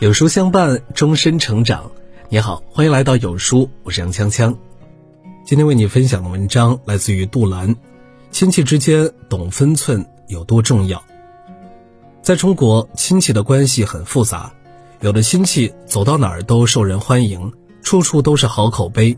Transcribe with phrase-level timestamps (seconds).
[0.00, 1.90] 有书相伴，终身成长。
[2.28, 4.56] 你好，欢迎来到有书，我是杨锵锵。
[5.46, 7.76] 今天为你分享的文章来自于杜兰。
[8.30, 11.00] 亲戚之间懂分寸有多重要？
[12.20, 14.52] 在中国，亲戚的关系很复杂，
[15.00, 17.52] 有的亲戚走到哪儿都受人欢迎，
[17.82, 19.16] 处处都是好口碑；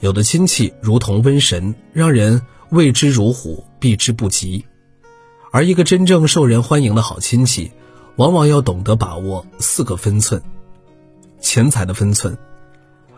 [0.00, 4.64] 有的亲戚如同瘟神，让人畏之如虎，避之不及。
[5.52, 7.70] 而一个真正受人欢迎的好亲戚。
[8.16, 10.42] 往往要懂得把握四个分寸：
[11.40, 12.36] 钱财的分寸。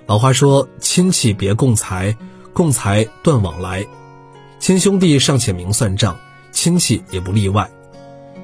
[0.07, 2.17] 老话说：“亲戚别共财，
[2.53, 3.85] 共财断往来。”
[4.61, 6.17] 亲兄弟尚且明算账，
[6.53, 7.69] 亲戚也不例外。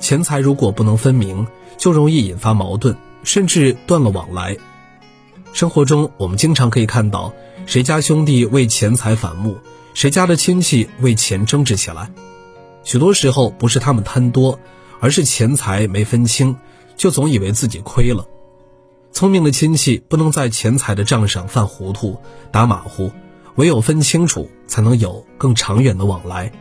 [0.01, 1.47] 钱财如果不能分明，
[1.79, 4.57] 就容易引发矛盾，甚至断了往来。
[5.53, 7.33] 生活中，我们经常可以看到
[7.65, 9.59] 谁家兄弟为钱财反目，
[9.95, 12.11] 谁家的亲戚为钱争执起来。
[12.85, 14.59] 许多时候，不是他们贪多。
[15.03, 16.59] 而是钱财没分清，
[16.95, 18.27] 就总以为自己亏了。
[19.13, 22.21] 聪明的亲戚不能在钱财的账上犯糊涂、
[22.53, 23.11] 打马虎，
[23.55, 26.53] 唯有分清楚，才能有更长远的往来。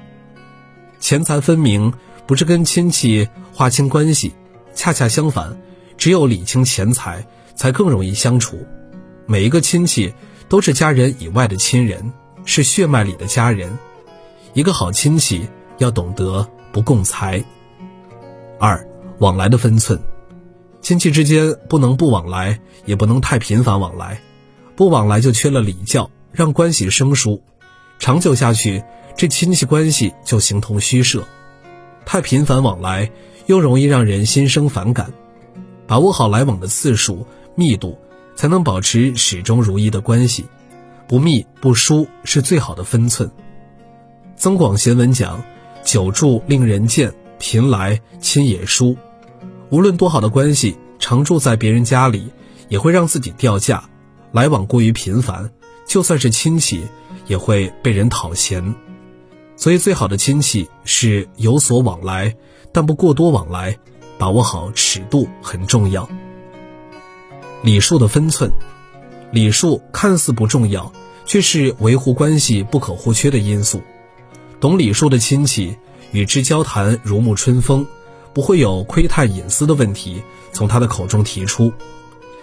[1.01, 1.93] 钱财分明
[2.25, 4.33] 不是跟亲戚划清关系，
[4.73, 5.59] 恰恰相反，
[5.97, 8.65] 只有理清钱财，才更容易相处。
[9.25, 10.13] 每一个亲戚
[10.47, 12.13] 都是家人以外的亲人，
[12.45, 13.77] 是血脉里的家人。
[14.53, 15.49] 一个好亲戚
[15.79, 17.43] 要懂得不共财。
[18.59, 19.99] 二往来的分寸，
[20.81, 24.21] 亲戚之间不能不往来，也不能太频繁往来，
[24.75, 27.41] 不往来就缺了礼教，让关系生疏，
[27.97, 28.83] 长久下去，
[29.17, 31.25] 这亲戚关系就形同虚设。
[32.05, 33.11] 太频繁往来，
[33.45, 35.11] 又容易让人心生反感。
[35.85, 37.97] 把握好来往的次数、密度，
[38.35, 40.45] 才能保持始终如一的关系。
[41.07, 43.31] 不密不疏是最好的分寸。
[44.35, 45.43] 增广贤文讲：
[45.89, 47.11] 久住令人贱。
[47.39, 48.95] 贫来亲也疏，
[49.71, 52.31] 无论多好的关系，常住在别人家里，
[52.67, 53.89] 也会让自己掉价。
[54.31, 55.49] 来往过于频繁，
[55.87, 56.83] 就算是亲戚，
[57.25, 58.75] 也会被人讨嫌。
[59.55, 62.35] 所以，最好的亲戚是有所往来，
[62.71, 63.79] 但不过多往来，
[64.19, 66.07] 把握好尺度很重要。
[67.63, 68.51] 礼数的分寸，
[69.31, 70.93] 礼数看似不重要，
[71.25, 73.81] 却是维护关系不可或缺的因素。
[74.59, 75.77] 懂礼数的亲戚。
[76.11, 77.85] 与之交谈如沐春风，
[78.33, 81.71] 不会有窥探隐私的问题从他的口中提出。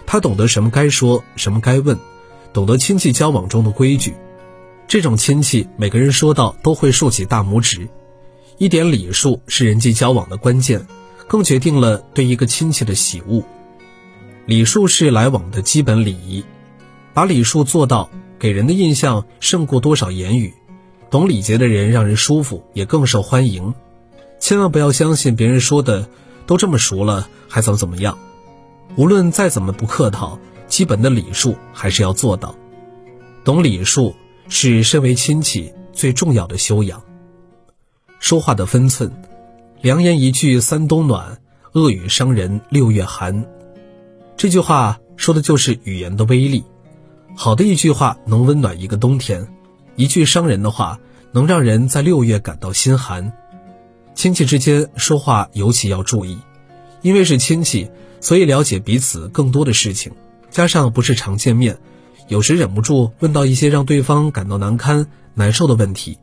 [0.05, 1.99] 他懂得什么该说，什么该问，
[2.53, 4.15] 懂得亲戚交往中的规矩。
[4.87, 7.89] 这种亲戚，每个人说到都会竖起大拇指。
[8.57, 10.87] 一点礼数是人际交往的关键，
[11.27, 13.43] 更决定了对一个亲戚的喜恶。
[14.45, 16.45] 礼数是来往的基本礼仪，
[17.13, 20.53] 把礼数做到，给人的印象胜过多少言语。
[21.09, 23.73] 懂礼节的人让人舒服，也更受欢迎。
[24.39, 26.07] 千万不要相信别人说的，
[26.45, 28.17] 都这么熟了，还怎么怎么样？
[28.95, 32.55] 无论再怎么不客套，基本的礼数还是要做到。
[33.43, 34.15] 懂礼数
[34.49, 37.01] 是身为亲戚最重要的修养。
[38.19, 39.11] 说话的分寸，
[39.81, 41.39] 良言一句三冬暖，
[41.71, 43.45] 恶语伤人六月寒。
[44.35, 46.63] 这句话说的就是语言的威力。
[47.35, 49.47] 好的一句话能温暖一个冬天。
[49.97, 50.99] 一句伤人的话，
[51.31, 53.33] 能让人在六月感到心寒。
[54.13, 56.37] 亲戚之间说话尤其要注意，
[57.01, 57.89] 因为是亲戚，
[58.21, 60.13] 所以了解彼此更多的事情。
[60.51, 61.79] 加上不是常见面，
[62.27, 66.19] 有时忍不住问到一些让对方感到难堪、难受的问题。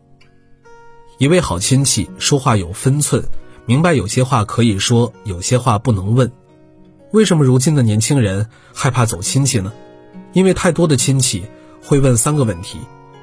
[1.19, 3.25] 一位好亲戚说话有分寸，
[3.67, 6.31] 明白有些话可以说，有些话不能问。
[7.13, 9.73] 为什么如今的年轻人害怕走亲戚呢？
[10.33, 11.45] 因为太多的亲戚
[11.83, 12.79] 会问三个问题。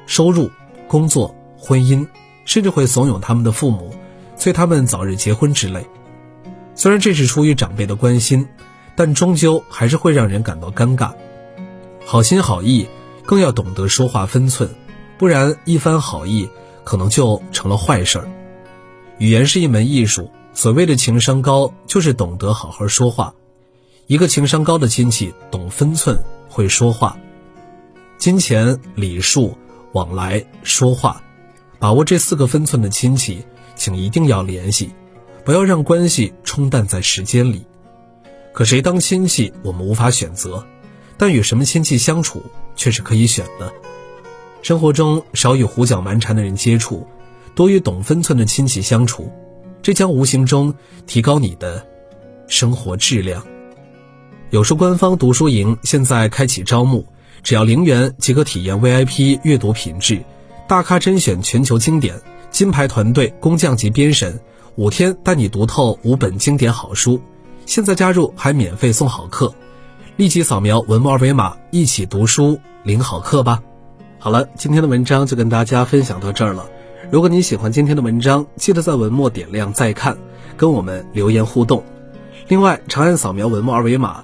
[0.06, 0.50] 收入、
[0.88, 2.08] 工作、婚姻，
[2.46, 3.94] 甚至会怂恿他们的父母，
[4.36, 5.86] 催他们早日结婚之类。
[6.76, 8.48] 虽然这是出于长辈的关心，
[8.96, 11.14] 但终究还是会让人感到尴尬。
[12.06, 12.88] 好心好意，
[13.26, 14.70] 更要懂得说话分寸，
[15.18, 16.50] 不然一番好意
[16.84, 18.30] 可能就成了坏事儿。
[19.20, 23.34] 语言是一门艺术，所谓的情商高，就是懂得好好说话。
[24.08, 26.18] 一个情商高的亲戚，懂分寸，
[26.50, 27.16] 会说话。
[28.18, 29.56] 金钱礼数。
[29.94, 31.22] 往来说话，
[31.80, 33.44] 把握这四个分寸的亲戚，
[33.76, 34.92] 请一定要联系，
[35.44, 37.66] 不要让关系冲淡在时间里。
[38.54, 40.66] 可谁当亲戚，我们无法选择，
[41.18, 42.42] 但与什么亲戚相处
[42.76, 43.72] 却是可以选的。
[44.62, 47.08] 生活中少与胡搅蛮缠的人接触，
[47.56, 49.32] 多与懂分寸的亲戚相处，
[49.82, 50.74] 这将无形中
[51.08, 51.86] 提高你的
[52.48, 53.44] 生活质量。
[54.52, 57.06] 有书官方读书营现在开启招募。
[57.44, 60.24] 只要零元即可体验 VIP 阅读品质，
[60.68, 62.22] 大咖甄选全球经典，
[62.52, 64.40] 金牌团队工匠级编审，
[64.76, 67.20] 五天带你读透五本经典好书，
[67.66, 69.54] 现在加入还免费送好课，
[70.18, 73.62] 立即扫描文末二维码，一起读书领好课吧。
[74.20, 76.68] 好了，今天的文章就跟大家分享到这儿了。
[77.10, 80.16] 如果你喜欢今天的文章，记得在文末点亮再看，
[80.56, 81.84] 跟我们留言互动。
[82.48, 84.24] 另外，长按扫描文末二维码，